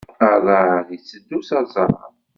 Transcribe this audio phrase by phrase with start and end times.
[0.29, 1.93] Aḍar yetteddu s aẓar.